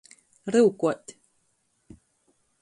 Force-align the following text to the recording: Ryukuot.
Ryukuot. 0.53 1.05